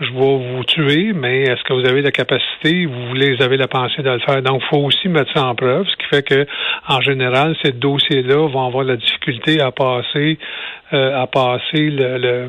je 0.01 0.13
vais 0.13 0.55
vous 0.55 0.65
tuer, 0.65 1.13
mais 1.13 1.43
est-ce 1.43 1.63
que 1.65 1.73
vous 1.73 1.87
avez 1.89 2.03
la 2.03 2.11
capacité, 2.11 2.87
vous 2.87 3.09
voulez, 3.09 3.35
vous 3.35 3.43
avez 3.43 3.57
la 3.57 3.69
pensée 3.69 4.03
de 4.03 4.11
le 4.11 4.21
faire? 4.21 4.43
Donc, 4.43 4.63
il 4.65 4.69
faut 4.69 4.85
aussi 4.85 5.09
mettre 5.09 5.33
ça 5.33 5.47
en 5.47 5.55
preuve, 5.55 5.87
ce 5.87 5.97
qui 5.97 6.07
fait 6.07 6.23
que, 6.23 6.47
en 6.89 7.01
général, 7.01 7.57
ces 7.63 7.73
dossiers-là 7.73 8.49
vont 8.49 8.67
avoir 8.67 8.85
la 8.85 8.97
difficulté 8.97 9.61
à 9.61 9.73
passer, 9.73 10.39
euh, 10.93 11.23
à 11.23 11.27
passer 11.27 11.91
le 11.91 12.19
le 12.19 12.49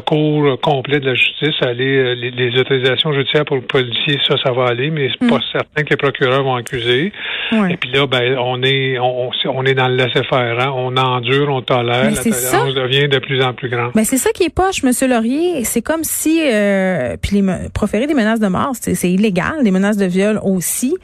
cours 0.00 0.58
complet 0.60 1.00
de 1.00 1.06
la 1.06 1.14
justice, 1.14 1.54
aller 1.62 1.96
euh, 1.96 2.14
les, 2.14 2.60
autorisations 2.60 3.12
judiciaires 3.12 3.44
pour 3.44 3.56
le 3.56 3.62
policier, 3.62 4.18
ça, 4.26 4.36
ça 4.42 4.52
va 4.52 4.66
aller, 4.66 4.90
mais 4.90 5.08
c'est 5.10 5.28
pas 5.28 5.38
mm. 5.38 5.42
certain 5.52 5.82
que 5.82 5.90
les 5.90 5.96
procureurs 5.96 6.42
vont 6.42 6.54
accuser. 6.54 7.12
Et 7.52 7.76
puis 7.76 7.90
là, 7.92 8.06
ben, 8.06 8.36
on 8.38 8.62
est 8.62 8.98
on, 8.98 9.30
on 9.48 9.64
est 9.64 9.74
dans 9.74 9.88
le 9.88 9.96
laisser-faire, 9.96 10.58
hein? 10.60 10.72
on 10.74 10.96
endure, 10.96 11.48
on 11.50 11.62
tolère, 11.62 12.10
la 12.10 12.16
tolérance 12.16 12.74
devient 12.74 13.08
de 13.08 13.18
plus 13.18 13.42
en 13.42 13.52
plus 13.52 13.68
grande. 13.68 13.92
Ben 13.94 14.04
c'est 14.04 14.16
ça 14.16 14.30
qui 14.32 14.44
est 14.44 14.54
poche, 14.54 14.82
Monsieur 14.82 15.08
Laurier. 15.08 15.64
C'est 15.64 15.82
comme 15.82 16.04
si 16.04 16.40
euh, 16.42 17.16
puis 17.20 17.40
les, 17.40 17.68
proférer 17.72 18.06
des 18.06 18.14
menaces 18.14 18.40
de 18.40 18.48
mort, 18.48 18.72
c'est 18.80 19.10
illégal, 19.10 19.62
des 19.62 19.70
menaces 19.70 19.96
de 19.96 20.06
viol 20.06 20.40
aussi, 20.42 20.94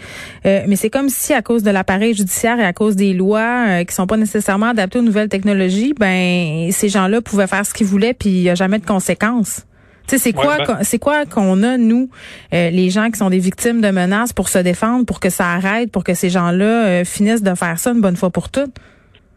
euh, 0.47 0.63
mais 0.67 0.77
c'est 0.77 0.91
comme 0.91 1.09
si 1.09 1.33
à 1.33 1.43
cause 1.43 1.63
de 1.63 1.71
l'appareil 1.71 2.15
judiciaire 2.15 2.59
et 2.59 2.65
à 2.65 2.73
cause 2.73 2.97
des 2.97 3.13
lois 3.13 3.67
euh, 3.69 3.85
qui 3.85 3.95
sont 3.95 4.07
pas 4.07 4.17
nécessairement 4.17 4.67
adaptées 4.67 4.99
aux 4.99 5.03
nouvelles 5.03 5.29
technologies, 5.29 5.95
ben 5.99 6.71
ces 6.71 6.89
gens-là 6.89 7.21
pouvaient 7.21 7.47
faire 7.47 7.67
ce 7.67 7.75
qu'ils 7.75 7.87
voulaient, 7.87 8.15
puis 8.15 8.31
il 8.31 8.43
y 8.43 8.51
a 8.51 8.55
jamais 8.55 8.70
de 8.79 8.87
conséquences. 8.87 9.67
c'est 10.07 10.33
quoi, 10.33 10.59
ben 10.59 10.79
c'est 10.83 10.99
quoi 10.99 11.27
qu'on 11.27 11.63
a 11.63 11.77
nous, 11.77 12.11
euh, 12.53 12.71
les 12.71 12.91
gens 12.91 13.11
qui 13.11 13.19
sont 13.19 13.31
des 13.31 13.39
victimes 13.39 13.81
de 13.81 13.91
menaces, 13.91 14.33
pour 14.33 14.49
se 14.49 14.59
défendre, 14.59 15.07
pour 15.07 15.21
que 15.21 15.31
ça 15.31 15.49
arrête, 15.49 15.93
pour 15.93 16.05
que 16.05 16.15
ces 16.15 16.31
gens-là 16.31 16.87
euh, 16.87 17.05
finissent 17.05 17.43
de 17.43 17.55
faire 17.55 17.79
ça 17.79 17.91
une 17.91 18.01
bonne 18.01 18.17
fois 18.17 18.31
pour 18.31 18.51
toutes? 18.51 18.75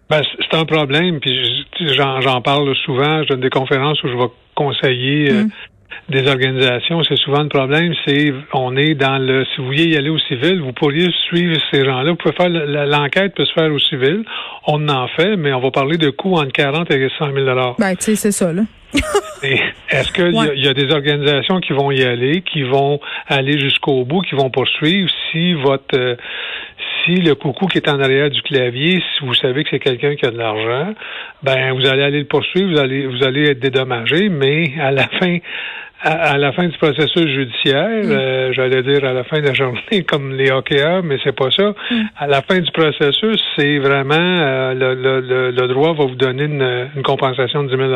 Ben, 0.10 0.22
c'est 0.38 0.58
un 0.58 0.66
problème, 0.66 1.20
puis 1.20 1.66
j'en 1.80 2.42
parle 2.42 2.76
souvent. 2.86 3.24
Je 3.24 3.30
donne 3.30 3.42
des 3.42 3.50
conférences 3.50 4.04
où 4.04 4.08
je 4.10 4.16
vais 4.16 4.30
conseiller 4.54 5.32
euh, 5.32 5.44
mm. 5.44 5.50
des 6.10 6.28
organisations. 6.28 7.02
C'est 7.04 7.18
souvent 7.18 7.42
le 7.42 7.50
problème, 7.50 7.94
c'est 8.06 8.34
on 8.54 8.76
est 8.76 8.96
dans 8.96 9.18
le. 9.18 9.46
Si 9.46 9.62
vous 9.62 9.68
vouliez 9.68 9.86
y 9.86 9.98
aller 9.98 10.10
au 10.10 10.20
civil, 10.20 10.62
vous 10.62 10.74
pourriez 10.74 11.10
suivre 11.28 11.58
ces 11.72 11.84
gens-là. 11.84 12.12
Vous 12.12 12.18
pouvez 12.18 12.36
faire 12.36 12.50
l'enquête 12.50 13.34
peut 13.34 13.46
se 13.46 13.54
faire 13.54 13.72
au 13.72 13.80
civil. 13.80 14.24
On 14.68 14.88
en 14.90 15.08
fait, 15.08 15.36
mais 15.36 15.54
on 15.54 15.62
va 15.62 15.72
parler 15.72 15.98
de 15.98 16.10
coûts 16.10 16.36
entre 16.36 16.52
40 16.52 16.92
et 16.92 17.10
100 17.18 17.34
000 17.34 17.76
Ben, 17.80 17.96
tu 17.96 18.04
sais, 18.04 18.16
c'est 18.16 18.32
ça 18.32 18.52
là. 18.54 18.64
Est-ce 19.90 20.12
qu'il 20.14 20.34
y, 20.34 20.68
a 20.68 20.74
des 20.74 20.92
organisations 20.92 21.60
qui 21.60 21.74
vont 21.74 21.92
y 21.92 22.04
aller, 22.04 22.42
qui 22.42 22.64
vont 22.64 23.00
aller 23.28 23.60
jusqu'au 23.60 24.06
bout, 24.06 24.22
qui 24.22 24.36
vont 24.36 24.50
poursuivre? 24.50 25.10
Si 25.32 25.54
votre 25.54 25.98
euh, 25.98 26.16
si 27.04 27.16
le 27.16 27.36
coucou 27.36 27.68
qui 27.68 27.78
est 27.78 27.90
en 27.90 28.00
arrière 28.00 28.30
du 28.30 28.42
clavier, 28.42 29.02
si 29.18 29.26
vous 29.26 29.34
savez 29.34 29.64
que 29.64 29.72
c'est 29.72 29.80
quelqu'un 29.80 30.16
qui 30.16 30.26
a 30.26 30.32
de 30.32 30.38
l'argent, 30.38 30.94
ben 31.44 31.74
vous 31.74 31.86
allez 31.86 32.04
aller 32.04 32.20
le 32.20 32.26
poursuivre, 32.26 32.72
vous 32.72 32.80
allez 32.80 33.06
vous 33.08 33.24
allez 33.24 33.50
être 33.50 33.60
dédommagé, 33.60 34.30
mais 34.30 34.72
à 34.80 34.92
la 34.92 35.08
fin 35.20 35.40
à, 36.04 36.38
la 36.38 36.52
fin 36.52 36.68
du 36.68 36.78
processus 36.78 37.28
judiciaire, 37.28 38.04
mm. 38.04 38.12
euh, 38.12 38.54
j'allais 38.54 38.84
dire 38.84 39.06
à 39.06 39.14
la 39.14 39.24
fin 39.24 39.40
de 39.40 39.48
la 39.48 39.54
journée 39.54 40.04
comme 40.08 40.34
les 40.36 40.52
hockeyeurs, 40.52 41.02
mais 41.02 41.18
c'est 41.24 41.36
pas 41.36 41.50
ça. 41.52 41.74
Mm. 41.92 42.02
À 42.18 42.28
la 42.28 42.42
fin 42.42 42.60
du 42.60 42.72
processus, 42.72 43.42
c'est 43.56 43.78
vraiment 43.80 44.16
euh, 44.16 44.74
le, 44.74 44.96
le, 44.96 45.52
le, 45.52 45.68
droit 45.68 45.94
va 45.94 46.06
vous 46.06 46.16
donner 46.16 46.44
une, 46.44 46.90
une 46.96 47.04
compensation 47.04 47.64
de 47.64 47.70
10 47.70 47.78
000 47.78 47.94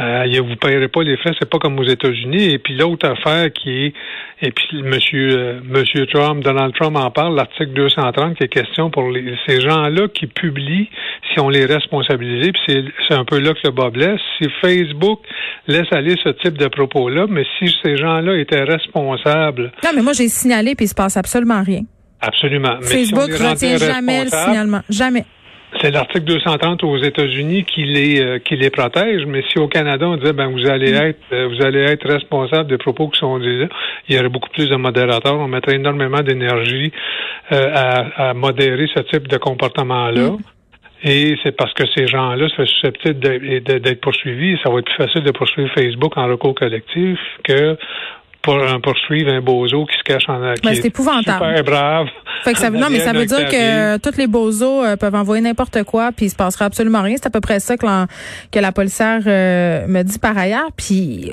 euh, 0.00 0.40
vous 0.42 0.50
ne 0.50 0.54
payerez 0.54 0.88
pas 0.88 1.02
les 1.02 1.16
frais, 1.16 1.32
c'est 1.38 1.48
pas 1.48 1.58
comme 1.58 1.78
aux 1.78 1.84
États-Unis. 1.84 2.52
Et 2.52 2.58
puis 2.58 2.76
l'autre 2.76 3.08
affaire 3.08 3.52
qui 3.52 3.86
est, 3.86 3.92
et 4.40 4.52
puis 4.52 4.82
Monsieur 4.82 5.36
euh, 5.36 5.60
Monsieur 5.64 6.06
Trump, 6.06 6.42
Donald 6.44 6.72
Trump 6.74 6.96
en 6.96 7.10
parle, 7.10 7.34
l'article 7.34 7.72
230 7.72 8.36
qui 8.36 8.44
est 8.44 8.48
question 8.48 8.90
pour 8.90 9.10
les, 9.10 9.34
ces 9.46 9.60
gens-là 9.60 10.06
qui 10.08 10.26
publient, 10.26 10.88
si 11.32 11.40
on 11.40 11.48
les 11.48 11.66
responsabilise. 11.66 12.52
Puis 12.52 12.92
c'est 13.08 13.14
un 13.14 13.24
peu 13.24 13.40
là 13.40 13.54
que 13.54 13.60
le 13.64 13.70
bas 13.70 13.90
blesse. 13.90 14.20
Si 14.40 14.48
Facebook 14.60 15.20
laisse 15.66 15.92
aller 15.92 16.14
ce 16.22 16.28
type 16.30 16.56
de 16.56 16.68
propos-là, 16.68 17.26
mais 17.28 17.44
si 17.58 17.74
ces 17.82 17.96
gens-là 17.96 18.38
étaient 18.38 18.62
responsables. 18.62 19.72
Non, 19.84 19.90
mais 19.96 20.02
moi 20.02 20.12
j'ai 20.12 20.28
signalé 20.28 20.74
puis 20.76 20.84
il 20.84 20.88
se 20.88 20.94
passe 20.94 21.16
absolument 21.16 21.62
rien. 21.62 21.82
Absolument. 22.20 22.80
Facebook 22.82 23.28
ne 23.28 23.48
retient 23.50 23.76
jamais 23.78 24.24
le 24.24 24.30
signalement, 24.30 24.80
jamais. 24.88 25.24
C'est 25.80 25.90
l'article 25.90 26.24
230 26.24 26.82
aux 26.82 26.96
États-Unis 26.96 27.64
qui 27.64 27.84
les 27.84 28.20
euh, 28.20 28.38
qui 28.38 28.56
les 28.56 28.70
protège, 28.70 29.26
mais 29.26 29.44
si 29.50 29.58
au 29.58 29.68
Canada 29.68 30.08
on 30.08 30.16
disait 30.16 30.32
ben 30.32 30.48
vous 30.48 30.66
allez 30.66 30.92
mm. 30.92 31.06
être 31.06 31.20
euh, 31.32 31.48
vous 31.48 31.64
allez 31.64 31.80
être 31.80 32.08
responsable 32.08 32.68
des 32.70 32.78
propos 32.78 33.08
qui 33.08 33.18
sont 33.18 33.38
dits 33.38 33.66
il 34.08 34.16
y 34.16 34.18
aurait 34.18 34.30
beaucoup 34.30 34.48
plus 34.48 34.68
de 34.68 34.76
modérateurs, 34.76 35.38
on 35.38 35.46
mettrait 35.48 35.76
énormément 35.76 36.22
d'énergie 36.22 36.90
euh, 37.52 38.02
à, 38.16 38.34
modérer 38.34 38.88
ce 38.94 39.00
type 39.02 39.28
de 39.28 39.36
comportement-là. 39.36 40.30
Mm. 40.30 40.38
Et 41.04 41.36
c'est 41.44 41.52
parce 41.52 41.72
que 41.74 41.84
ces 41.94 42.08
gens-là 42.08 42.48
seraient 42.48 42.66
susceptibles 42.66 43.20
d'être 43.20 44.00
poursuivis. 44.00 44.58
Ça 44.64 44.70
va 44.70 44.80
être 44.80 44.86
plus 44.86 44.96
facile 44.96 45.22
de 45.22 45.30
poursuivre 45.30 45.70
Facebook 45.72 46.16
en 46.16 46.26
recours 46.26 46.56
collectif 46.56 47.18
que 47.44 47.76
pour 48.42 48.56
poursuivre 48.82 49.32
un 49.32 49.40
bozo 49.40 49.86
qui 49.86 49.98
se 49.98 50.04
cache 50.04 50.28
en 50.28 50.38
ben, 50.40 50.54
c'est 50.62 50.86
épouvantable. 50.86 51.44
super 51.44 51.64
brave. 51.64 52.06
Fait 52.44 52.52
que 52.52 52.58
ça, 52.58 52.70
non, 52.70 52.86
mais 52.90 53.00
ça 53.00 53.12
veut 53.12 53.26
dire 53.26 53.48
que 53.48 53.96
tous 53.98 54.16
les 54.16 54.26
bozos 54.26 54.84
euh, 54.84 54.96
peuvent 54.96 55.14
envoyer 55.14 55.42
n'importe 55.42 55.82
quoi, 55.84 56.12
puis 56.12 56.26
il 56.26 56.30
se 56.30 56.36
passera 56.36 56.66
absolument 56.66 57.02
rien. 57.02 57.16
C'est 57.16 57.26
à 57.26 57.30
peu 57.30 57.40
près 57.40 57.60
ça 57.60 57.76
que 57.76 57.84
la, 57.84 58.06
que 58.52 58.58
la 58.58 58.72
policière 58.72 59.20
euh, 59.26 59.86
me 59.86 60.02
dit 60.02 60.18
par 60.18 60.36
ailleurs. 60.36 60.70
Puis 60.76 61.30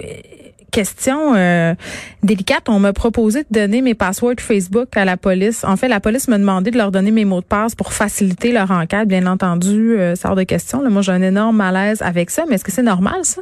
question 0.72 1.34
délicate. 2.22 2.68
On 2.68 2.80
m'a 2.80 2.92
proposé 2.92 3.44
de 3.44 3.48
donner 3.50 3.82
mes 3.82 3.94
passwords 3.94 4.40
Facebook 4.40 4.90
à 4.98 5.06
la 5.06 5.16
police. 5.16 5.64
En 5.64 5.78
fait, 5.78 5.88
la 5.88 6.02
police 6.02 6.28
m'a 6.28 6.38
demandé 6.38 6.70
de 6.70 6.78
leur 6.78 6.92
donner 6.92 7.12
mes 7.12 7.24
mots 7.24 7.40
de 7.40 7.46
passe 7.46 7.76
pour 7.76 7.94
faciliter 7.94 8.52
leur 8.52 8.72
enquête. 8.72 9.08
Bien 9.08 9.26
entendu, 9.26 9.96
ça 10.16 10.30
hors 10.30 10.36
de 10.36 10.44
question. 10.44 10.82
moi, 10.90 11.02
j'ai 11.02 11.14
un 11.14 11.22
énorme 11.22 11.56
malaise 11.56 12.02
avec 12.02 12.30
ça. 12.30 12.44
Mais 12.50 12.56
est-ce 12.56 12.66
que 12.66 12.74
c'est 12.74 12.84
normal, 12.84 13.20
ça? 13.24 13.42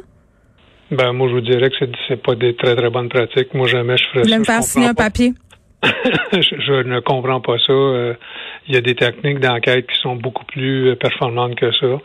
Ben, 0.96 1.12
moi, 1.12 1.28
je 1.28 1.34
vous 1.34 1.40
dirais 1.40 1.70
que 1.70 1.76
c'est 2.08 2.22
pas 2.22 2.34
des 2.34 2.54
très, 2.54 2.76
très 2.76 2.90
bonnes 2.90 3.08
pratiques. 3.08 3.52
Moi, 3.54 3.66
jamais 3.66 3.96
je 3.96 4.04
ferais 4.04 4.24
ça. 4.24 4.34
Vous 4.34 4.40
me 4.40 4.44
faire 4.44 4.62
signer 4.62 4.88
un 4.88 4.94
papier? 4.94 5.32
je, 6.32 6.82
ne 6.82 7.00
comprends 7.00 7.40
pas 7.40 7.58
ça. 7.58 7.72
Euh, 7.72 8.14
il 8.66 8.74
y 8.74 8.78
a 8.78 8.80
des 8.80 8.94
techniques 8.94 9.40
d'enquête 9.40 9.86
qui 9.86 10.00
sont 10.00 10.16
beaucoup 10.16 10.44
plus 10.44 10.90
euh, 10.90 10.96
performantes 10.96 11.56
que 11.56 11.72
ça. 11.72 11.98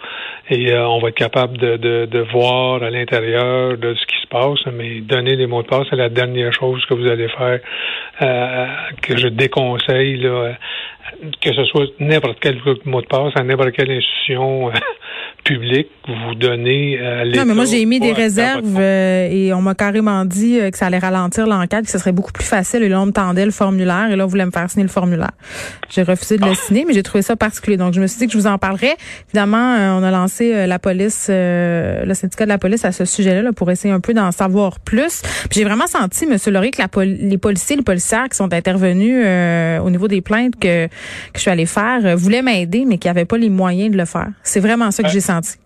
Et 0.50 0.74
euh, 0.74 0.88
on 0.88 1.00
va 1.00 1.10
être 1.10 1.16
capable 1.16 1.58
de, 1.58 1.78
de, 1.78 2.06
de 2.06 2.20
voir 2.34 2.84
à 2.84 2.90
l'intérieur 2.90 3.78
de 3.78 3.94
ce 3.94 4.06
qui 4.06 4.22
se 4.22 4.28
passe, 4.28 4.60
mais 4.74 5.02
donner 5.02 5.38
des 5.38 5.48
mots 5.48 5.62
de 5.62 5.68
passe, 5.68 5.88
c'est 5.90 5.96
la 5.96 6.10
dernière 6.10 6.52
chose 6.54 6.84
que 6.88 6.94
vous 6.94 7.08
allez 7.08 7.30
faire, 7.30 7.60
que 8.20 9.18
je 9.18 9.28
déconseille, 9.28 10.18
là, 10.18 10.56
que 11.42 11.54
ce 11.54 11.66
soit 11.66 11.88
n'importe 12.00 12.38
quel 12.40 12.60
mot 12.86 13.02
de 13.02 13.08
passe 13.08 13.34
à 13.36 13.44
n'importe 13.44 13.72
quelle 13.72 13.92
institution 13.92 14.72
public 15.44 15.88
vous 16.08 16.36
donnez 16.36 17.00
à 17.00 17.24
l'État. 17.24 17.40
Non, 17.40 17.46
mais 17.46 17.54
moi, 17.54 17.66
j'ai 17.66 17.86
mis 17.86 18.00
des 18.00 18.12
réserves 18.12 18.78
euh, 18.78 19.28
et 19.30 19.54
on 19.54 19.62
m'a 19.62 19.76
carrément 19.76 20.26
dit 20.26 20.60
euh, 20.60 20.70
que 20.70 20.78
ça 20.78 20.88
allait 20.88 21.00
ralentir 21.00 21.48
l'enquête, 21.48 21.86
que 21.86 21.92
ce 21.92 21.98
serait 21.98 22.12
beaucoup 22.12 22.32
plus 22.32 22.46
facile. 22.46 22.84
Et 22.84 22.90
là, 22.90 23.02
on 23.02 23.08
me 23.08 23.12
tendait 23.12 23.46
le 23.46 23.52
formulaire 23.52 24.12
et 24.12 24.16
là, 24.16 24.26
on 24.26 24.28
voulait 24.28 24.46
me 24.46 24.52
faire 24.52 24.70
signer 24.70 24.84
le 24.84 24.90
formulaire. 24.90 25.32
J'ai 25.90 26.04
refusé 26.04 26.38
de 26.38 26.46
le 26.46 26.52
ah. 26.52 26.56
signer, 26.56 26.86
mais 26.88 26.94
j'ai 26.94 27.04
trouvé 27.04 27.22
ça 27.22 27.36
particulier. 27.36 27.78
Donc, 27.78 27.94
je 27.94 28.02
me 28.02 28.08
suis 28.08 28.20
dit 28.20 28.28
que 28.28 28.34
je 28.34 28.38
vous 28.38 28.48
en 28.48 28.58
parlerais. 28.58 28.96
Évidemment, 29.30 29.76
euh, 29.76 30.00
on 30.00 30.04
a 30.04 30.12
lancé 30.12 30.68
la 30.68 30.80
police, 30.80 31.28
le 31.30 32.14
syndicat 32.14 32.46
de 32.46 32.50
la 32.50 32.58
police 32.58 32.86
à 32.86 32.92
ce 32.92 33.06
sujet-là 33.06 33.42
là, 33.42 33.54
pour 33.54 33.70
essayer 33.72 33.94
un 33.94 34.00
peu 34.00 34.14
d'en 34.14 34.32
savoir 34.32 34.80
plus. 34.80 35.22
J'ai 35.52 35.64
vraiment 35.64 35.88
senti, 35.88 36.26
Monsieur 36.26 36.52
Laurier, 36.52 36.72
que 36.72 36.82
la 36.82 36.90
les 37.06 37.38
policiers, 37.38 37.76
les 37.76 37.84
qui 38.30 38.36
sont 38.36 38.54
intervenus 38.54 39.26
au 39.84 39.90
niveau 39.90 40.08
des 40.08 40.22
plaintes 40.22 40.56
que, 40.60 40.88
que 40.88 40.92
je 41.36 41.40
suis 41.40 41.52
allée 41.52 41.66
faire 41.66 42.16
voulaient 42.18 42.42
m'aider, 42.42 42.86
mais 42.86 42.98
qui 42.98 43.08
n'avaient 43.08 43.26
pas 43.26 43.38
les 43.38 43.50
moyens 43.50 43.92
de 43.92 43.98
le 43.98 44.06
faire. 44.06 44.30
C'est 44.44 44.60
vraiment 44.60 44.92
ça 44.92 45.04
que 45.04 45.10
j'ai 45.10 45.20
senti. 45.22 45.58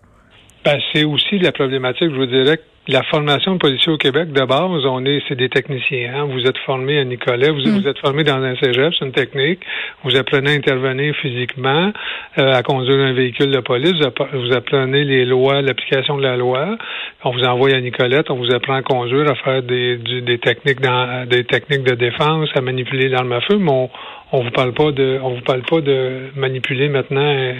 Ben, 0.64 0.78
c'est 0.92 1.04
aussi 1.04 1.38
la 1.38 1.52
problématique, 1.52 2.10
je 2.10 2.16
vous 2.16 2.26
dirais, 2.26 2.56
que 2.56 2.62
la 2.86 3.02
formation 3.04 3.54
de 3.54 3.58
policiers 3.58 3.92
au 3.92 3.96
Québec, 3.96 4.30
de 4.32 4.44
base, 4.44 4.84
on 4.84 5.04
est, 5.06 5.22
c'est 5.26 5.36
des 5.36 5.48
techniciens. 5.48 6.12
Hein. 6.14 6.24
Vous 6.30 6.46
êtes 6.46 6.58
formé 6.58 6.98
à 6.98 7.04
Nicolet, 7.04 7.50
vous, 7.50 7.60
mm. 7.60 7.80
vous 7.80 7.88
êtes 7.88 7.98
formé 7.98 8.24
dans 8.24 8.42
un 8.42 8.54
cégep, 8.56 8.92
c'est 8.98 9.06
une 9.06 9.12
technique. 9.12 9.60
Vous 10.02 10.14
apprenez 10.16 10.50
à 10.50 10.54
intervenir 10.54 11.14
physiquement, 11.16 11.92
euh, 12.38 12.52
à 12.52 12.62
conduire 12.62 12.98
un 12.98 13.14
véhicule 13.14 13.50
de 13.50 13.60
police. 13.60 13.94
Vous 14.34 14.52
apprenez 14.52 15.04
les 15.04 15.24
lois, 15.24 15.62
l'application 15.62 16.18
de 16.18 16.22
la 16.22 16.36
loi. 16.36 16.76
On 17.24 17.30
vous 17.30 17.44
envoie 17.44 17.70
à 17.70 17.80
Nicolette, 17.80 18.30
on 18.30 18.36
vous 18.36 18.52
apprend 18.52 18.74
à 18.74 18.82
conduire, 18.82 19.30
à 19.30 19.34
faire 19.36 19.62
des, 19.62 19.96
des 19.96 20.38
techniques 20.38 20.80
dans, 20.80 21.26
des 21.26 21.44
techniques 21.44 21.84
de 21.84 21.94
défense, 21.94 22.50
à 22.54 22.60
manipuler 22.60 23.08
l'arme 23.08 23.32
à 23.32 23.40
feu, 23.40 23.56
mais 23.58 23.70
on, 23.70 23.88
on 24.32 24.42
vous 24.42 24.50
parle 24.50 24.74
pas 24.74 24.90
de, 24.90 25.18
on 25.22 25.30
vous 25.30 25.42
parle 25.42 25.62
pas 25.62 25.80
de 25.80 26.30
manipuler 26.36 26.88
maintenant 26.88 27.54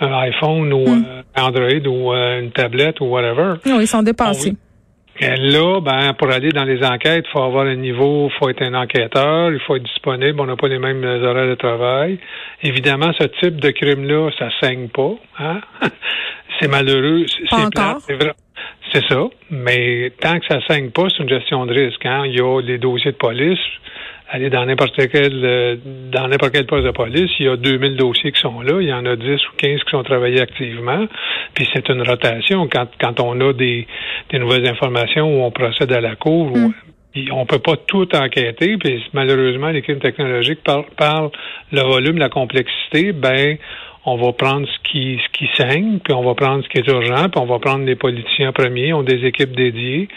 un 0.00 0.12
iPhone 0.12 0.72
ou 0.72 0.86
euh, 0.88 1.22
Android 1.36 1.86
ou 1.86 2.12
euh, 2.12 2.40
une 2.40 2.50
tablette 2.50 3.00
ou 3.00 3.06
whatever. 3.06 3.54
Non, 3.66 3.80
ils 3.80 3.86
sont 3.86 4.02
dépassés. 4.02 4.54
là, 5.20 5.80
ben, 5.80 6.14
pour 6.14 6.30
aller 6.30 6.50
dans 6.50 6.64
les 6.64 6.84
enquêtes, 6.84 7.24
il 7.28 7.32
faut 7.32 7.42
avoir 7.42 7.66
un 7.66 7.76
niveau, 7.76 8.28
il 8.28 8.38
faut 8.38 8.48
être 8.48 8.62
un 8.62 8.74
enquêteur, 8.74 9.52
il 9.52 9.60
faut 9.60 9.76
être 9.76 9.84
disponible, 9.84 10.40
on 10.40 10.46
n'a 10.46 10.56
pas 10.56 10.68
les 10.68 10.78
mêmes 10.78 11.04
horaires 11.04 11.48
de 11.48 11.54
travail. 11.54 12.18
Évidemment, 12.62 13.12
ce 13.18 13.26
type 13.40 13.60
de 13.60 13.70
crime-là, 13.70 14.30
ça 14.38 14.48
saigne 14.60 14.88
pas. 14.88 15.14
Hein? 15.38 15.60
c'est 16.60 16.68
malheureux, 16.68 17.26
c'est 17.28 17.70
plat, 17.70 17.98
c'est 18.92 19.04
ça, 19.08 19.24
mais 19.50 20.12
tant 20.20 20.38
que 20.38 20.46
ça 20.46 20.60
saigne 20.68 20.90
pas, 20.90 21.08
c'est 21.08 21.22
une 21.22 21.28
gestion 21.28 21.66
de 21.66 21.72
risque. 21.74 22.04
Hein? 22.06 22.24
Il 22.26 22.36
y 22.36 22.40
a 22.40 22.60
les 22.60 22.78
dossiers 22.78 23.12
de 23.12 23.16
police, 23.16 23.58
aller 24.30 24.50
dans 24.50 24.64
n'importe 24.64 24.96
quel 25.08 25.44
euh, 25.44 25.76
dans 26.12 26.28
n'importe 26.28 26.52
quel 26.52 26.66
poste 26.66 26.84
de 26.84 26.90
police, 26.90 27.30
il 27.38 27.46
y 27.46 27.48
a 27.48 27.56
2000 27.56 27.96
dossiers 27.96 28.32
qui 28.32 28.40
sont 28.40 28.60
là, 28.60 28.80
il 28.80 28.88
y 28.88 28.92
en 28.92 29.04
a 29.06 29.16
10 29.16 29.26
ou 29.26 29.56
15 29.56 29.80
qui 29.84 29.90
sont 29.90 30.02
travaillés 30.02 30.40
activement, 30.40 31.06
puis 31.54 31.68
c'est 31.72 31.88
une 31.88 32.02
rotation 32.02 32.68
quand 32.68 32.86
quand 33.00 33.20
on 33.20 33.40
a 33.40 33.52
des, 33.52 33.86
des 34.30 34.38
nouvelles 34.38 34.66
informations 34.66 35.26
où 35.26 35.44
on 35.44 35.50
procède 35.50 35.92
à 35.92 36.00
la 36.00 36.16
cour 36.16 36.56
mm. 36.56 36.72
on 37.32 37.46
peut 37.46 37.58
pas 37.58 37.76
tout 37.76 38.08
enquêter, 38.16 38.76
puis 38.76 39.04
malheureusement 39.12 39.68
l'équipe 39.68 40.00
technologique 40.00 40.62
parle, 40.64 40.84
parle 40.96 41.30
le 41.72 41.82
volume, 41.82 42.18
la 42.18 42.28
complexité, 42.28 43.12
ben 43.12 43.56
on 44.06 44.16
va 44.16 44.32
prendre 44.32 44.66
ce 44.66 44.78
qui 44.90 45.18
ce 45.24 45.38
qui 45.38 45.48
saigne, 45.56 45.98
puis 45.98 46.12
on 46.14 46.22
va 46.22 46.34
prendre 46.34 46.62
ce 46.62 46.68
qui 46.68 46.78
est 46.78 46.88
urgent, 46.88 47.28
puis 47.30 47.40
on 47.40 47.46
va 47.46 47.58
prendre 47.58 47.84
les 47.84 47.96
politiciens 47.96 48.52
premiers, 48.52 48.92
ont 48.92 49.02
des 49.02 49.24
équipes 49.24 49.56
dédiées. 49.56 50.08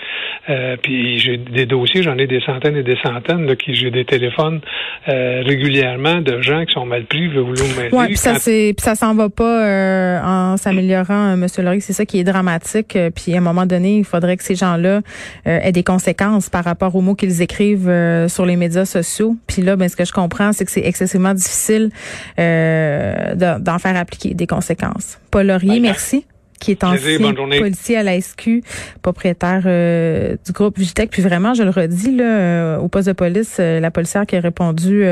Euh, 0.49 0.77
puis 0.81 1.19
j'ai 1.19 1.37
des 1.37 1.65
dossiers, 1.65 2.03
j'en 2.03 2.17
ai 2.17 2.27
des 2.27 2.41
centaines 2.41 2.75
et 2.75 2.83
des 2.83 2.97
centaines, 3.03 3.45
là, 3.45 3.55
qui 3.55 3.75
j'ai 3.75 3.91
des 3.91 4.05
téléphones 4.05 4.61
euh, 5.07 5.41
régulièrement 5.45 6.21
de 6.21 6.41
gens 6.41 6.65
qui 6.65 6.73
sont 6.73 6.85
mal 6.85 7.05
pris, 7.05 7.27
veulent 7.27 7.43
vouloir 7.43 7.67
m'aider. 7.77 7.95
Ouais, 7.95 8.07
puis 8.07 8.17
ça 8.17 8.35
c'est 8.35 8.73
puis 8.75 8.83
ça 8.83 8.95
s'en 8.95 9.13
va 9.13 9.29
pas 9.29 9.65
euh, 9.65 10.19
en 10.23 10.57
s'améliorant, 10.57 11.35
Monsieur 11.37 11.63
Laurie, 11.63 11.81
c'est 11.81 11.93
ça 11.93 12.05
qui 12.05 12.19
est 12.19 12.23
dramatique. 12.23 12.97
Puis 13.15 13.33
à 13.33 13.37
un 13.37 13.41
moment 13.41 13.65
donné, 13.65 13.97
il 13.97 14.05
faudrait 14.05 14.37
que 14.37 14.43
ces 14.43 14.55
gens-là 14.55 15.01
aient 15.45 15.71
des 15.71 15.83
conséquences 15.83 16.49
par 16.49 16.63
rapport 16.63 16.95
aux 16.95 17.01
mots 17.01 17.15
qu'ils 17.15 17.41
écrivent 17.41 17.91
sur 18.27 18.45
les 18.45 18.55
médias 18.55 18.85
sociaux. 18.85 19.35
Puis 19.47 19.61
là, 19.61 19.75
ben 19.75 19.89
ce 19.89 19.95
que 19.95 20.05
je 20.05 20.13
comprends, 20.13 20.53
c'est 20.53 20.65
que 20.65 20.71
c'est 20.71 20.85
excessivement 20.85 21.33
difficile 21.33 21.89
d'en 22.37 23.79
faire 23.79 23.97
appliquer 23.97 24.33
des 24.33 24.47
conséquences. 24.47 25.19
Paul 25.31 25.47
Laurier, 25.47 25.79
merci 25.79 26.25
qui 26.59 26.71
est 26.71 26.83
ancien 26.83 27.33
policier 27.33 27.97
à 27.97 28.03
la 28.03 28.19
SQ, 28.19 28.63
propriétaire 29.01 29.63
euh, 29.65 30.35
du 30.45 30.51
groupe 30.51 30.77
Vigitech. 30.77 31.09
Puis 31.09 31.21
vraiment, 31.21 31.53
je 31.53 31.63
le 31.63 31.69
redis, 31.69 32.15
là, 32.15 32.23
euh, 32.23 32.77
au 32.77 32.87
poste 32.87 33.07
de 33.07 33.13
police, 33.13 33.57
euh, 33.59 33.79
la 33.79 33.91
policière 33.91 34.25
qui 34.25 34.35
a 34.35 34.39
répondu 34.39 35.05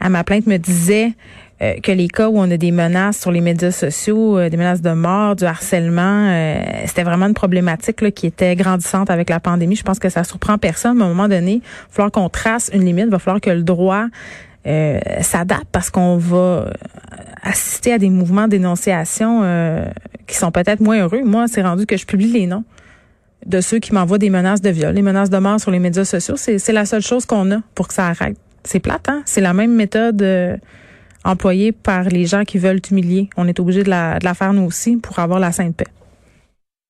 à 0.00 0.08
ma 0.08 0.24
plainte 0.24 0.46
me 0.46 0.56
disait 0.56 1.12
que 1.82 1.90
les 1.90 2.06
cas 2.06 2.28
où 2.28 2.38
on 2.38 2.48
a 2.50 2.56
des 2.56 2.70
menaces 2.70 3.20
sur 3.20 3.32
les 3.32 3.40
médias 3.40 3.72
sociaux, 3.72 4.48
des 4.48 4.56
menaces 4.56 4.80
de 4.80 4.92
mort, 4.92 5.34
du 5.34 5.44
harcèlement, 5.44 6.30
c'était 6.86 7.02
vraiment 7.02 7.26
une 7.26 7.34
problématique 7.34 8.00
là, 8.00 8.12
qui 8.12 8.26
était 8.26 8.54
grandissante 8.54 9.10
avec 9.10 9.28
la 9.28 9.40
pandémie. 9.40 9.74
Je 9.74 9.82
pense 9.82 9.98
que 9.98 10.08
ça 10.08 10.22
surprend 10.22 10.56
personne, 10.58 10.98
mais 10.98 11.02
à 11.02 11.06
un 11.06 11.08
moment 11.08 11.28
donné, 11.28 11.54
il 11.54 11.60
va 11.60 11.90
falloir 11.90 12.12
qu'on 12.12 12.28
trace 12.28 12.70
une 12.72 12.84
limite, 12.84 13.06
il 13.06 13.10
va 13.10 13.18
falloir 13.18 13.40
que 13.40 13.50
le 13.50 13.62
droit 13.62 14.06
euh, 14.68 15.00
s'adapte 15.22 15.66
parce 15.72 15.90
qu'on 15.90 16.16
va 16.16 16.70
assister 17.42 17.92
à 17.92 17.98
des 17.98 18.10
mouvements 18.10 18.48
dénonciation 18.48 19.40
euh, 19.42 19.86
qui 20.26 20.36
sont 20.36 20.50
peut-être 20.50 20.80
moins 20.80 21.00
heureux. 21.00 21.22
Moi, 21.24 21.46
c'est 21.48 21.62
rendu 21.62 21.86
que 21.86 21.96
je 21.96 22.06
publie 22.06 22.30
les 22.30 22.46
noms 22.46 22.64
de 23.46 23.60
ceux 23.60 23.78
qui 23.78 23.94
m'envoient 23.94 24.18
des 24.18 24.30
menaces 24.30 24.60
de 24.60 24.70
viol, 24.70 24.94
les 24.94 25.02
menaces 25.02 25.30
de 25.30 25.38
mort 25.38 25.60
sur 25.60 25.70
les 25.70 25.78
médias 25.78 26.04
sociaux. 26.04 26.36
C'est 26.36 26.72
la 26.72 26.84
seule 26.84 27.02
chose 27.02 27.24
qu'on 27.24 27.50
a 27.52 27.60
pour 27.74 27.88
que 27.88 27.94
ça 27.94 28.08
arrête. 28.08 28.36
C'est 28.64 28.80
plate, 28.80 29.08
hein? 29.08 29.22
C'est 29.24 29.40
la 29.40 29.54
même 29.54 29.74
méthode 29.74 30.20
euh, 30.20 30.56
employée 31.24 31.72
par 31.72 32.04
les 32.04 32.26
gens 32.26 32.44
qui 32.44 32.58
veulent 32.58 32.80
t'humilier. 32.80 33.30
On 33.36 33.48
est 33.48 33.58
obligé 33.60 33.84
de 33.84 33.90
la, 33.90 34.18
de 34.18 34.24
la 34.24 34.34
faire 34.34 34.52
nous 34.52 34.64
aussi 34.64 34.96
pour 34.96 35.18
avoir 35.18 35.40
la 35.40 35.52
sainte 35.52 35.76
paix. 35.76 35.86